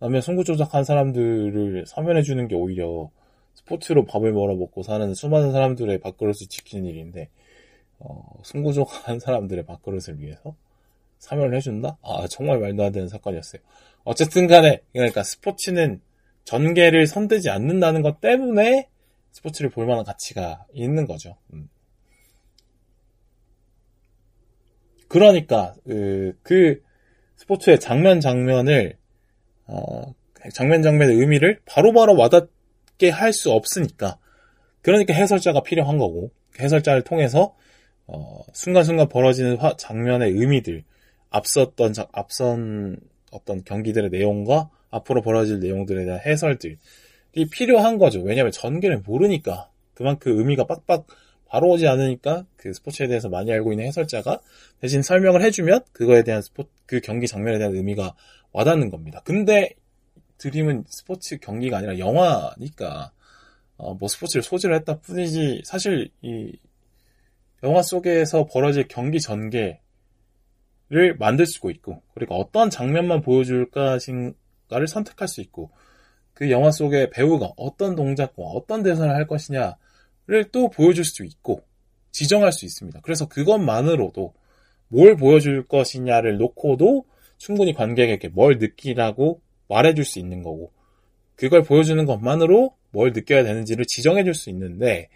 [0.00, 3.10] 남의 승부 조작한 사람들을 사면해 주는 게 오히려
[3.54, 7.30] 스포츠로 밥을 벌어 먹고 사는 수많은 사람들의 밥그릇을 지키는 일인데
[8.00, 10.54] 어, 승부 조작한 사람들의 밥그릇을 위해서
[11.24, 11.96] 사면을 해준다?
[12.02, 13.62] 아, 정말 말도 안 되는 사건이었어요.
[14.04, 16.02] 어쨌든 간에, 그러니까 스포츠는
[16.44, 18.88] 전개를 선대지 않는다는 것 때문에
[19.32, 21.38] 스포츠를 볼 만한 가치가 있는 거죠.
[21.54, 21.70] 음.
[25.08, 26.82] 그러니까, 그, 그
[27.36, 28.98] 스포츠의 장면 장면을,
[29.66, 30.14] 어,
[30.52, 34.18] 장면 장면의 의미를 바로바로 와닿게 할 수 없으니까,
[34.82, 37.56] 그러니까 해설자가 필요한 거고, 해설자를 통해서,
[38.06, 40.84] 어, 순간순간 벌어지는 화, 장면의 의미들,
[41.34, 42.96] 앞섰던 앞선
[43.32, 46.78] 어떤 경기들의 내용과 앞으로 벌어질 내용들에 대한 해설들이
[47.50, 48.22] 필요한 거죠.
[48.22, 51.06] 왜냐하면 전개를 모르니까 그만큼 의미가 빡빡
[51.46, 54.40] 바로 오지 않으니까 그 스포츠에 대해서 많이 알고 있는 해설자가
[54.80, 58.14] 대신 설명을 해주면 그거에 대한 스포 그 경기 장면에 대한 의미가
[58.52, 59.20] 와닿는 겁니다.
[59.24, 59.70] 근데
[60.38, 63.10] 드림은 스포츠 경기가 아니라 영화니까
[63.76, 66.56] 어, 뭐 스포츠를 소지를 했다 뿐이지 사실 이
[67.64, 69.80] 영화 속에서 벌어질 경기 전개
[70.94, 73.98] 를 만들 수가 있고 그리고 어떤 장면만 보여줄까를
[74.86, 75.72] 선택할 수 있고
[76.34, 79.74] 그 영화 속의 배우가 어떤 동작과 어떤 대사를 할 것이냐를
[80.52, 81.64] 또 보여줄 수 있고
[82.12, 83.00] 지정할 수 있습니다.
[83.02, 84.34] 그래서 그것만으로도
[84.86, 87.06] 뭘 보여줄 것이냐를 놓고도
[87.38, 90.70] 충분히 관객에게 뭘 느끼라고 말해줄 수 있는 거고
[91.34, 95.08] 그걸 보여주는 것만으로 뭘 느껴야 되는지를 지정해줄 수 있는데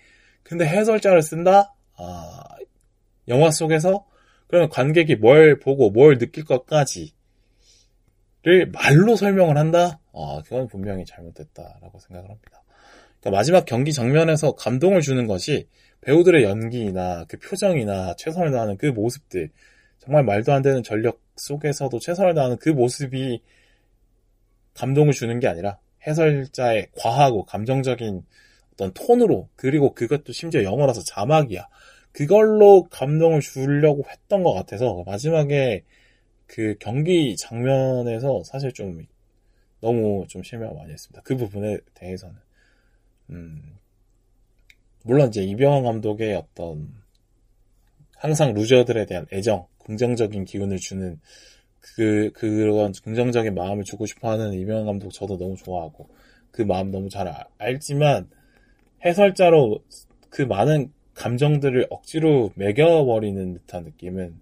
[0.43, 1.73] 근데 해설자를 쓴다?
[1.95, 2.43] 아,
[3.29, 4.09] 영화 속에서
[4.49, 7.13] 그러면 관객이 뭘 보고 뭘 느낄 것까지를
[8.73, 10.01] 말로 설명을 한다?
[10.13, 12.63] 아, 그건 분명히 잘못됐다라고 생각을 합니다.
[13.21, 15.69] 그러니까 마지막 경기 장면에서 감동을 주는 것이
[16.01, 19.51] 배우들의 연기나 그 표정이나 최선을 다하는 그 모습들,
[19.99, 23.43] 정말 말도 안 되는 전력 속에서도 최선을 다하는 그 모습이
[24.75, 28.23] 감동을 주는 게 아니라 해설자의 과하고 감정적인
[28.73, 31.67] 어떤 톤으로 그리고 그것도 심지어 영어라서 자막이야.
[32.13, 35.85] 그걸로 감동을 주려고 했던 것 같아서 마지막에
[36.47, 39.07] 그 경기 장면에서 사실 좀
[39.81, 41.23] 너무 좀 실망을 많이 했습니다.
[41.25, 42.37] 그 부분에 대해서는.
[43.31, 43.77] 음,
[45.05, 46.89] 물론 이제 이병헌 감독의 어떤
[48.17, 51.21] 항상 루저들에 대한 애정, 긍정적인 기운을 주는
[51.81, 56.09] 그, 그런 긍정적인 마음을 주고 싶어 하는 이병헌 감독 저도 너무 좋아하고
[56.51, 58.29] 그 마음 너무 잘 알지만
[59.05, 59.85] 해설자로
[60.31, 64.41] 그 많은 감정들을 억지로 매겨버리는 듯한 느낌은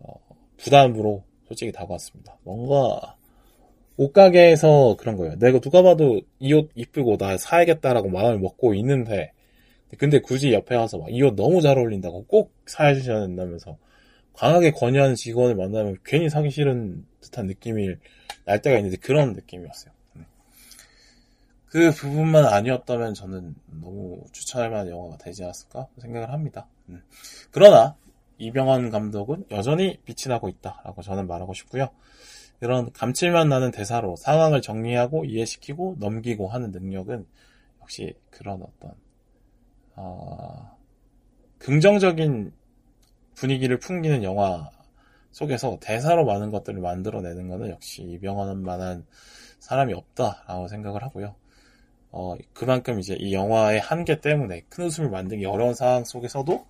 [0.00, 0.14] 어,
[0.56, 2.38] 부담으로 솔직히 다가왔습니다.
[2.44, 3.16] 뭔가
[3.98, 5.36] 옷가게에서 그런 거예요.
[5.38, 9.32] 내가 누가 봐도 이 옷 이쁘고 나 사야겠다라고 마음을 먹고 있는데
[9.98, 13.76] 근데 굳이 옆에 와서 이옷 너무 잘 어울린다고 꼭 사주셔야 된다면서
[14.34, 17.94] 강하게 권유하는 직원을 만나면 괜히 사기 싫은 듯한 느낌이
[18.46, 19.92] 날 때가 있는데 그런 느낌이었어요.
[21.74, 21.90] 음.
[21.90, 26.66] 그 부분만 아니었다면 저는 너무 추천할 만한 영화가 되지 않았을까 생각을 합니다.
[26.90, 27.02] 음.
[27.50, 27.96] 그러나
[28.38, 31.88] 이병헌 감독은 여전히 빛이 나고 있다라고 저는 말하고 싶고요.
[32.60, 37.26] 이런 감칠맛 나는 대사로 상황을 정리하고 이해시키고 넘기고 하는 능력은
[37.80, 38.92] 역시 그런 어떤
[39.96, 40.76] 어,
[41.58, 42.52] 긍정적인
[43.34, 44.70] 분위기를 풍기는 영화
[45.30, 49.06] 속에서 대사로 많은 것들을 만들어내는 것은 역시 이병헌만한
[49.58, 51.34] 사람이 없다라고 생각을 하고요.
[52.12, 56.66] 어, 그만큼 이제 이 영화의 한계 때문에 큰 웃음을 만들기 어려운 상황 속에서도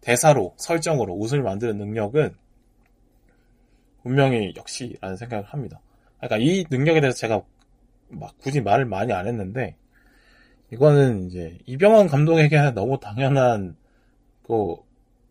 [0.00, 2.34] 대사로, 설정으로 웃음을 만드는 능력은
[4.02, 5.80] 분명히 역시라는 생각을 합니다.
[6.16, 7.42] 그러니까 이 능력에 대해서 제가
[8.08, 9.76] 막 굳이 말을 많이 안 했는데,
[10.72, 13.76] 이거는 이제 이병헌 감독에게 너무 당연한
[14.42, 14.76] 그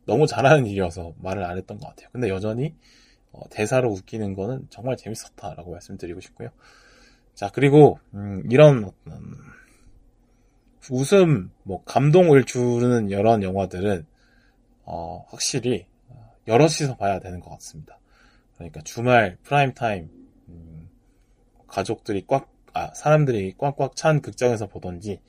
[0.06, 2.10] 너무 잘하는 일이어서 말을 안 했던 것 같아요.
[2.12, 2.76] 근데 여전히
[3.32, 6.50] 어, 대사로 웃기는 거는 정말 재밌었다라고 말씀드리고 싶고요.
[7.38, 9.38] 자 그리고 음, 이런 어떤
[10.89, 14.06] 웃음, 뭐 감동을 주는 이런 영화들은
[14.86, 15.86] 어, 확실히
[16.47, 18.00] 여럿이서 봐야 되는 것 같습니다.
[18.56, 20.10] 그러니까 주말 프라임 타임
[20.47, 20.89] 음,
[21.67, 25.19] 가족들이 꽉 아, 사람들이 꽉꽉 찬 극장에서 보던지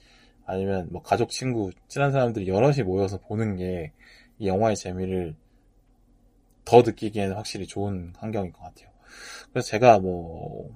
[0.46, 3.92] 아니면 뭐 가족, 친구, 친한 사람들이 여럿이 모여서 보는 게
[4.38, 5.34] 이 영화의 재미를
[6.64, 8.88] 더 느끼기에는 확실히 좋은 환경인 것 같아요.
[9.52, 10.70] 그래서 제가 뭐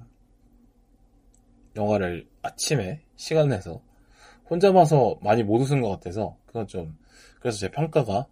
[1.77, 3.81] 영화를 아침에 시간 내서
[4.49, 6.97] 혼자 봐서 많이 못 웃은 것 같아서 그건 좀
[7.41, 8.27] 그래서 제 평가가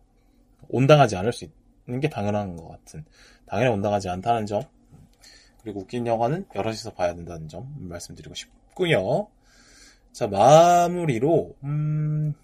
[0.69, 1.47] 온당하지 않을 수
[1.87, 3.05] 있는 게 당연한 것 같은
[3.47, 4.63] 당연히 온당하지 않다는 점
[5.63, 9.29] 그리고 웃긴 영화는 여럿이서 봐야 된다는 점 말씀드리고 싶고요.
[10.13, 12.35] 자 마무리로 음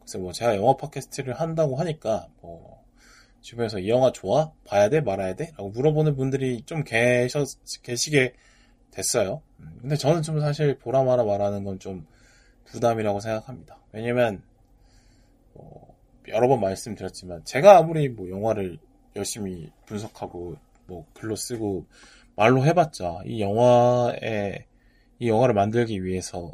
[0.00, 2.82] 글쎄 뭐 제가 영화 팟캐스트를 한다고 하니까 뭐
[3.40, 4.52] 주변에서 이 영화 좋아?
[4.64, 5.00] 봐야 돼?
[5.00, 5.52] 말아야 돼?
[5.56, 7.44] 라고 물어보는 분들이 좀 계셔,
[7.82, 8.34] 계시게
[8.92, 9.42] 됐어요.
[9.62, 12.06] 음, 근데 저는 좀 사실 보라 마라 말하는 건 좀
[12.64, 13.78] 부담이라고 생각합니다.
[13.92, 14.42] 왜냐면
[15.54, 15.94] 뭐
[16.28, 18.78] 여러 번 말씀드렸지만 제가 아무리 뭐 영화를
[19.16, 21.86] 열심히 분석하고 뭐 글로 쓰고
[22.36, 24.66] 말로 해봤자 이 영화에
[25.18, 26.52] 이 영화를 만들기 위해서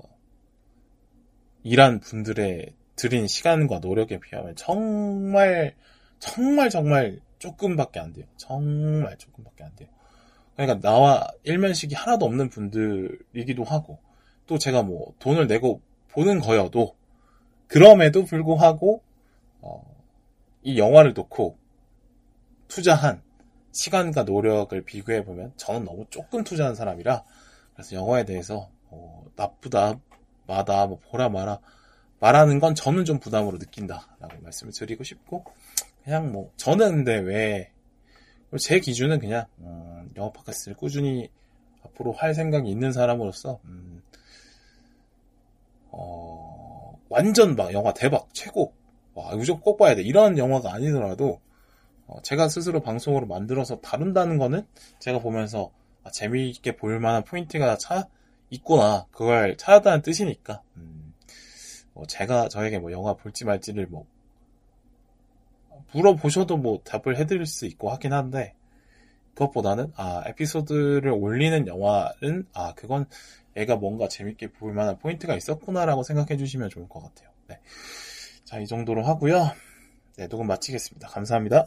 [1.62, 5.74] 일한 분들의 들인 시간과 노력에 비하면 정말
[6.18, 8.26] 정말 정말 조금밖에 안 돼요.
[8.36, 9.88] 정말 조금밖에 안 돼요.
[10.58, 14.00] 그러니까 나와 일면식이 하나도 없는 분들이기도 하고
[14.48, 16.96] 또 제가 뭐 돈을 내고 보는 거여도
[17.68, 19.00] 그럼에도 불구하고
[19.60, 19.84] 어,
[20.64, 21.56] 이 영화를 놓고
[22.66, 23.22] 투자한
[23.70, 27.22] 시간과 노력을 비교해 보면 저는 너무 조금 투자한 사람이라
[27.74, 30.00] 그래서 영화에 대해서 어, 나쁘다
[30.48, 31.60] 마다 뭐 보라 마라
[32.18, 35.44] 말하는 건 저는 좀 부담으로 느낀다라고 말씀을 드리고 싶고
[36.02, 37.70] 그냥 뭐 저는 근데 왜
[38.56, 41.28] 제 기준은 그냥 음, 영화 팟캐스트를 꾸준히
[41.84, 44.02] 앞으로 할 생각이 있는 사람으로서 음,
[45.90, 48.72] 어, 완전 막 영화 대박 최고.
[49.14, 50.02] 와 무조건 꼭 봐야 돼.
[50.02, 51.40] 이런 영화가 아니더라도
[52.06, 54.66] 어, 제가 스스로 방송으로 만들어서 다룬다는 거는
[55.00, 55.70] 제가 보면서
[56.04, 58.08] 아, 재미있게 볼 만한 포인트가 차
[58.50, 59.06] 있구나.
[59.10, 60.62] 그걸 찾았다는 뜻이니까.
[60.76, 61.12] 음,
[61.92, 64.06] 뭐 제가 저에게 뭐 영화 볼지 말지를 뭐
[65.92, 68.54] 물어보셔도 뭐 답을 해드릴 수 있고 하긴 한데
[69.34, 73.06] 그것보다는 아 에피소드를 올리는 영화는 아 그건
[73.54, 77.30] 애가 뭔가 재밌게 볼 만한 포인트가 있었구나라고 생각해 주시면 좋을 것 같아요.
[77.48, 77.60] 네.
[78.44, 79.50] 자, 이 정도로 하고요.
[80.16, 81.08] 네, 녹음 마치겠습니다.
[81.08, 81.66] 감사합니다.